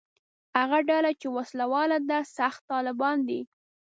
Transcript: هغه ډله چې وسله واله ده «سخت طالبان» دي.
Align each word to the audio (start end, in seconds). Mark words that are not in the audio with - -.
هغه 0.59 0.77
ډله 0.89 1.11
چې 1.21 1.27
وسله 1.37 1.65
واله 1.73 1.97
ده 2.09 2.19
«سخت 2.37 2.61
طالبان» 2.71 3.17
دي. 3.27 3.41